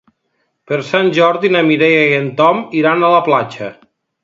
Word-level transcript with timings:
Per 0.71 0.79
Sant 0.87 1.09
Jordi 1.17 1.51
na 1.57 1.61
Mireia 1.69 2.01
i 2.07 2.17
en 2.23 2.33
Tom 2.41 2.65
iran 2.83 3.05
a 3.11 3.15
la 3.19 3.23
platja. 3.31 3.71